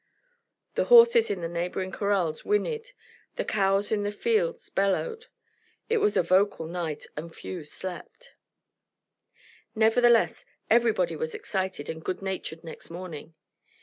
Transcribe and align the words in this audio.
The 0.73 0.85
horses 0.85 1.29
in 1.29 1.41
the 1.41 1.47
neighbouring 1.47 1.91
corrals 1.91 2.43
whinnied; 2.43 2.91
the 3.35 3.45
cows 3.45 3.91
in 3.91 4.01
the 4.01 4.11
fields 4.11 4.67
bellowed. 4.71 5.27
It 5.89 5.97
was 5.97 6.17
a 6.17 6.23
vocal 6.23 6.65
night, 6.65 7.05
and 7.15 7.31
few 7.35 7.63
slept. 7.63 8.33
Nevertheless 9.75 10.43
everybody 10.71 11.15
was 11.15 11.35
excited 11.35 11.87
and 11.87 12.03
good 12.03 12.23
natured 12.23 12.63
next 12.63 12.89
morning. 12.89 13.35